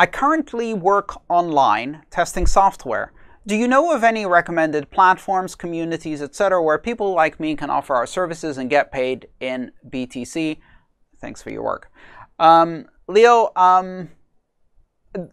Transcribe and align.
I 0.00 0.06
currently 0.06 0.74
work 0.74 1.20
online 1.28 2.02
testing 2.08 2.46
software. 2.46 3.12
Do 3.48 3.56
you 3.56 3.66
know 3.66 3.92
of 3.92 4.04
any 4.04 4.26
recommended 4.26 4.92
platforms, 4.92 5.56
communities, 5.56 6.22
etc., 6.22 6.62
where 6.62 6.78
people 6.78 7.14
like 7.14 7.40
me 7.40 7.56
can 7.56 7.68
offer 7.68 7.96
our 7.96 8.06
services 8.06 8.58
and 8.58 8.70
get 8.70 8.92
paid 8.92 9.26
in 9.40 9.72
BTC? 9.90 10.58
Thanks 11.20 11.42
for 11.42 11.50
your 11.50 11.64
work. 11.64 11.90
Um, 12.38 12.86
Leo, 13.08 13.50
um, 13.56 14.10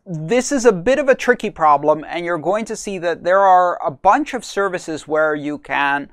this 0.04 0.52
is 0.52 0.66
a 0.66 0.72
bit 0.72 0.98
of 0.98 1.10
a 1.10 1.16
tricky 1.16 1.52
problem, 1.52 2.04
and 2.08 2.26
you're 2.26 2.40
going 2.40 2.66
to 2.66 2.76
see 2.76 2.98
that 2.98 3.24
there 3.24 3.42
are 3.42 3.80
a 3.86 3.92
bunch 3.92 4.34
of 4.34 4.44
services 4.44 5.08
where 5.08 5.36
you 5.36 5.60
can 5.60 6.10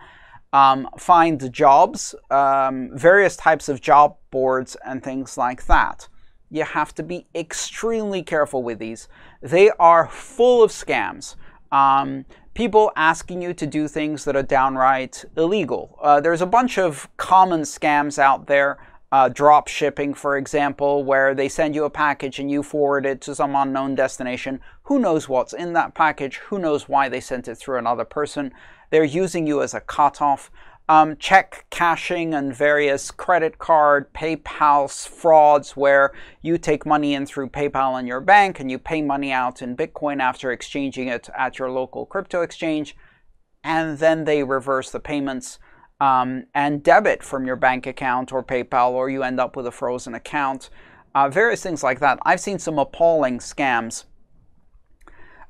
um, 0.53 0.91
find 0.98 1.50
jobs, 1.50 2.14
um, 2.30 2.91
various 2.93 3.34
types 3.34 3.71
of 3.71 3.80
job 3.80 4.19
boards, 4.30 4.77
and 4.84 5.03
things 5.03 5.39
like 5.39 5.64
that 5.64 6.07
you 6.53 6.64
have 6.64 6.95
to 6.95 7.03
be 7.03 7.27
extremely 7.34 8.23
careful 8.23 8.62
with 8.62 8.79
these. 8.79 9.09
They 9.41 9.71
are 9.80 10.07
full 10.07 10.62
of 10.62 10.70
scams. 10.70 11.34
Um, 11.73 12.27
people 12.52 12.93
asking 12.95 13.41
you 13.41 13.55
to 13.55 13.66
do 13.66 13.88
things 13.88 14.24
that 14.27 14.37
are 14.37 14.43
downright 14.43 15.24
illegal. 15.37 15.98
Uh, 16.02 16.20
there's 16.20 16.43
a 16.43 16.46
bunch 16.46 16.79
of 16.79 17.09
common 17.16 17.62
scams 17.62 18.19
out 18.19 18.46
there. 18.46 18.79
Uh, 19.10 19.29
drop 19.29 19.69
shipping, 19.69 20.15
for 20.15 20.37
example, 20.37 21.05
where 21.05 21.34
they 21.34 21.48
send 21.48 21.74
you 21.74 21.84
a 21.84 21.91
package 21.91 22.38
and 22.38 22.51
you 22.51 22.62
forward 22.62 23.05
it 23.05 23.21
to 23.21 23.34
some 23.34 23.55
unknown 23.55 23.95
destination. 23.95 24.60
Who 24.84 24.98
knows 24.98 25.29
what's 25.29 25.52
in 25.52 25.73
that 25.74 25.95
package? 25.95 26.37
Who 26.48 26.59
knows 26.59 26.88
why 26.88 27.09
they 27.09 27.21
sent 27.21 27.48
it 27.48 27.57
through 27.57 27.79
another 27.79 28.05
person? 28.05 28.52
They're 28.91 29.05
using 29.05 29.46
you 29.46 29.62
as 29.62 29.74
a 29.74 29.80
cutoff 29.80 30.51
um, 30.92 31.16
check 31.16 31.64
cashing 31.70 32.34
and 32.34 32.55
various 32.55 33.10
credit 33.10 33.56
card, 33.59 34.12
PayPal 34.12 34.91
frauds 35.09 35.74
where 35.74 36.12
you 36.42 36.59
take 36.59 36.84
money 36.84 37.15
in 37.15 37.24
through 37.24 37.48
PayPal 37.48 37.98
in 37.98 38.06
your 38.06 38.20
bank 38.20 38.60
and 38.60 38.70
you 38.70 38.78
pay 38.78 39.01
money 39.01 39.32
out 39.32 39.62
in 39.62 39.74
Bitcoin 39.74 40.20
after 40.20 40.52
exchanging 40.52 41.09
it 41.09 41.30
at 41.34 41.59
your 41.59 41.70
local 41.70 42.05
crypto 42.05 42.43
exchange, 42.43 42.95
and 43.65 44.01
then 44.01 44.24
they 44.24 44.43
reverse 44.43 44.90
the 44.90 45.01
payments 45.01 45.59
um, 45.98 46.45
and 46.54 46.82
debit 46.82 47.23
from 47.23 47.46
your 47.46 47.57
bank 47.57 47.87
account 47.87 48.30
or 48.30 48.45
PayPal, 48.45 48.90
or 48.90 49.09
you 49.09 49.23
end 49.23 49.40
up 49.40 49.57
with 49.57 49.66
a 49.66 49.73
frozen 49.73 50.15
account. 50.15 50.68
Uh, 51.15 51.30
various 51.30 51.63
things 51.63 51.82
like 51.82 52.01
that. 52.01 52.18
I've 52.26 52.40
seen 52.40 52.59
some 52.59 52.79
appalling 52.79 53.38
scams. 53.38 54.04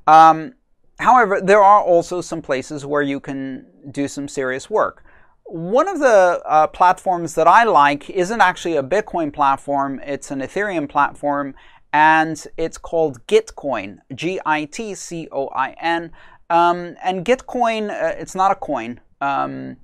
Um, 0.07 0.53
however, 0.99 1.41
there 1.41 1.61
are 1.61 1.83
also 1.83 2.21
some 2.21 2.41
places 2.41 2.85
where 2.85 3.01
you 3.01 3.19
can 3.19 3.65
do 3.91 4.07
some 4.07 4.29
serious 4.29 4.69
work. 4.69 5.03
One 5.45 5.87
of 5.87 5.99
the 5.99 6.41
uh, 6.45 6.67
platforms 6.67 7.35
that 7.35 7.47
I 7.47 7.63
like 7.63 8.09
isn't 8.09 8.41
actually 8.41 8.77
a 8.77 8.83
Bitcoin 8.83 9.31
platform, 9.31 9.99
it's 10.03 10.31
an 10.31 10.39
Ethereum 10.39 10.89
platform, 10.89 11.53
and 11.91 12.43
it's 12.57 12.77
called 12.77 13.25
Gitcoin, 13.27 13.99
G 14.15 14.39
I 14.45 14.65
T 14.65 14.95
C 14.95 15.27
O 15.31 15.49
I 15.49 15.71
N. 15.79 16.11
Um, 16.49 16.95
and 17.03 17.25
Gitcoin, 17.25 17.89
uh, 17.89 18.15
it's 18.17 18.35
not 18.35 18.51
a 18.51 18.55
coin, 18.55 18.99
um, 19.21 19.77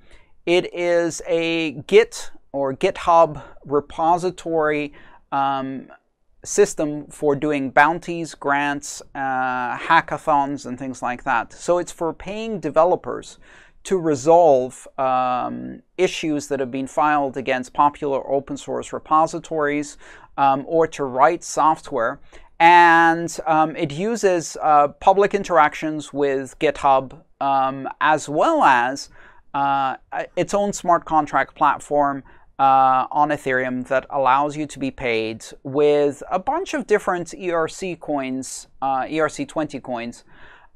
it 0.45 0.73
is 0.73 1.21
a 1.27 1.71
Git 1.87 2.31
or 2.51 2.73
GitHub 2.73 3.43
repository 3.65 4.93
um, 5.31 5.89
system 6.43 7.05
for 7.07 7.35
doing 7.35 7.69
bounties, 7.69 8.33
grants, 8.33 9.01
uh, 9.13 9.77
hackathons, 9.77 10.65
and 10.65 10.79
things 10.79 11.01
like 11.01 11.23
that. 11.25 11.53
So 11.53 11.77
it's 11.77 11.91
for 11.91 12.13
paying 12.13 12.59
developers 12.59 13.37
to 13.89 13.97
resolve 13.97 14.87
um, 14.99 15.81
issues 15.97 16.47
that 16.47 16.59
have 16.59 16.69
been 16.69 16.85
filed 16.85 17.35
against 17.37 17.73
popular 17.73 18.21
open 18.31 18.55
source 18.55 18.93
repositories 18.93 19.97
um, 20.37 20.63
or 20.67 20.85
to 20.85 21.03
write 21.05 21.43
software. 21.43 22.19
And 22.59 23.35
um, 23.47 23.75
it 23.75 23.91
uses 23.91 24.55
uh, 24.61 24.89
public 24.99 25.33
interactions 25.33 26.13
with 26.13 26.59
GitHub 26.59 27.19
um, 27.41 27.89
as 27.99 28.29
well 28.29 28.61
as 28.63 29.09
uh, 29.55 29.95
its 30.35 30.53
own 30.53 30.71
smart 30.71 31.05
contract 31.05 31.55
platform 31.55 32.21
uh, 32.59 33.07
on 33.11 33.29
Ethereum 33.29 33.87
that 33.87 34.05
allows 34.11 34.55
you 34.55 34.67
to 34.67 34.77
be 34.77 34.91
paid 34.91 35.43
with 35.63 36.21
a 36.29 36.37
bunch 36.37 36.75
of 36.75 36.85
different 36.85 37.29
ERC 37.29 37.99
coins, 37.99 38.67
uh, 38.83 39.01
ERC20 39.05 39.81
coins, 39.81 40.25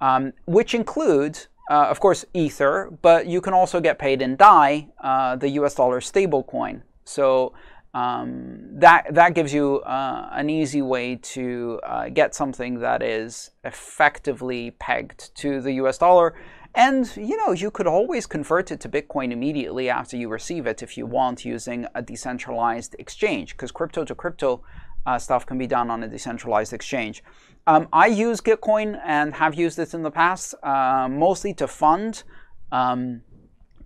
um, 0.01 0.33
which 0.45 0.73
include 0.73 1.45
uh, 1.69 1.87
of 1.89 1.99
course, 1.99 2.25
Ether, 2.33 2.89
but 3.01 3.27
you 3.27 3.41
can 3.41 3.53
also 3.53 3.79
get 3.79 3.97
paid 3.99 4.21
in 4.21 4.35
DAI, 4.35 4.89
uh, 5.01 5.35
the 5.35 5.49
US 5.49 5.75
dollar 5.75 5.99
stablecoin. 5.99 6.81
So 7.05 7.53
um, 7.93 8.59
that, 8.71 9.13
that 9.13 9.35
gives 9.35 9.53
you 9.53 9.81
uh, 9.81 10.29
an 10.31 10.49
easy 10.49 10.81
way 10.81 11.15
to 11.15 11.79
uh, 11.83 12.09
get 12.09 12.33
something 12.33 12.79
that 12.79 13.03
is 13.03 13.51
effectively 13.63 14.71
pegged 14.71 15.35
to 15.35 15.61
the 15.61 15.73
US 15.73 15.99
dollar. 15.99 16.33
And 16.75 17.15
you 17.15 17.37
know, 17.37 17.51
you 17.51 17.69
could 17.69 17.85
always 17.85 18.25
convert 18.25 18.71
it 18.71 18.79
to 18.81 18.89
Bitcoin 18.89 19.31
immediately 19.31 19.89
after 19.89 20.17
you 20.17 20.27
receive 20.27 20.65
it 20.65 20.81
if 20.81 20.97
you 20.97 21.05
want 21.05 21.45
using 21.45 21.85
a 21.93 22.01
decentralized 22.01 22.95
exchange, 22.97 23.51
because 23.51 23.71
crypto 23.71 24.03
to 24.05 24.15
crypto 24.15 24.63
uh, 25.05 25.19
stuff 25.19 25.45
can 25.45 25.57
be 25.57 25.67
done 25.67 25.91
on 25.91 26.01
a 26.01 26.07
decentralized 26.07 26.73
exchange. 26.73 27.23
Um, 27.67 27.87
I 27.93 28.07
use 28.07 28.41
Gitcoin 28.41 28.99
and 29.05 29.35
have 29.35 29.53
used 29.53 29.77
it 29.77 29.93
in 29.93 30.01
the 30.01 30.11
past, 30.11 30.55
uh, 30.63 31.07
mostly 31.09 31.53
to 31.55 31.67
fund 31.67 32.23
um, 32.71 33.21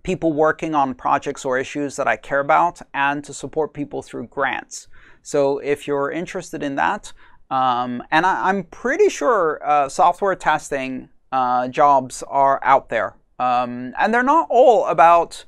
people 0.08 0.32
working 0.32 0.74
on 0.74 0.94
projects 0.94 1.44
or 1.44 1.58
issues 1.58 1.96
that 1.96 2.08
I 2.08 2.16
care 2.16 2.40
about 2.40 2.80
and 2.94 3.22
to 3.24 3.34
support 3.34 3.74
people 3.74 4.00
through 4.00 4.28
grants. 4.28 4.88
So 5.20 5.58
if 5.58 5.86
you're 5.86 6.10
interested 6.10 6.62
in 6.62 6.76
that, 6.76 7.12
um, 7.50 8.02
and 8.10 8.24
I, 8.24 8.48
am 8.48 8.64
pretty 8.64 9.10
sure 9.10 9.60
uh, 9.62 9.90
software 9.90 10.34
testing 10.34 11.10
uh, 11.30 11.68
jobs 11.68 12.24
are 12.26 12.58
out 12.62 12.88
there. 12.88 13.16
Um, 13.38 13.92
and 13.98 14.14
they're 14.14 14.22
not 14.22 14.46
all 14.48 14.86
about 14.86 15.44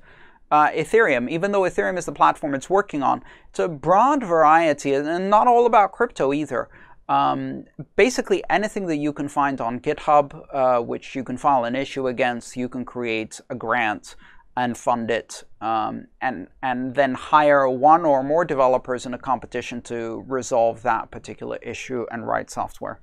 uh, 0.51 0.69
Ethereum, 0.73 1.31
even 1.31 1.53
though 1.53 1.63
Ethereum 1.63 1.97
is 1.97 2.05
the 2.05 2.13
platform 2.13 2.55
it's 2.55 2.69
working 2.69 3.03
on. 3.03 3.23
It's 3.49 3.61
a 3.61 3.69
broad 3.69 4.23
variety 4.23 4.93
and 4.93 5.31
not 5.31 5.47
all 5.47 5.65
about 5.65 5.93
crypto 5.93 6.35
either. 6.35 6.69
Um, 7.09 7.65
basically, 7.97 8.45
anything 8.51 8.89
that 8.89 8.99
you 8.99 9.15
can 9.15 9.29
find 9.29 9.59
on 9.63 9.81
GitHub, 9.81 10.27
uh, 10.53 10.83
which 10.83 11.17
you 11.17 11.25
can 11.25 11.39
file 11.39 11.65
an 11.65 11.75
issue 11.75 12.09
against, 12.09 12.59
you 12.59 12.69
can 12.69 12.85
create 12.85 13.41
a 13.49 13.55
grant 13.55 14.17
and 14.57 14.77
fund 14.77 15.11
it, 15.11 15.45
um, 15.61 16.07
and 16.21 16.49
and 16.63 16.95
then 16.95 17.15
hire 17.15 17.69
one 17.69 18.05
or 18.05 18.23
more 18.23 18.45
developers 18.45 19.07
in 19.07 19.15
a 19.15 19.19
competition 19.19 19.81
to 19.83 20.25
resolve 20.27 20.83
that 20.83 21.11
particular 21.11 21.57
issue 21.63 22.07
and 22.11 22.27
write 22.27 22.51
software. 22.51 23.01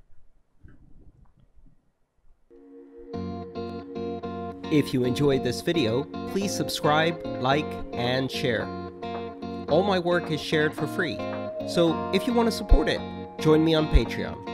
If 4.70 4.92
you 4.92 5.04
enjoyed 5.04 5.44
this 5.44 5.62
video, 5.62 6.04
please 6.30 6.54
subscribe, 6.54 7.24
like, 7.40 7.66
and 7.92 8.30
share. 8.30 8.66
All 9.70 9.82
my 9.82 9.98
work 9.98 10.30
is 10.30 10.40
shared 10.40 10.74
for 10.74 10.86
free, 10.86 11.16
so 11.66 12.10
if 12.12 12.26
you 12.26 12.34
want 12.34 12.48
to 12.48 12.52
support 12.52 12.88
it, 12.88 13.00
join 13.40 13.64
me 13.64 13.74
on 13.74 13.88
Patreon. 13.88 14.47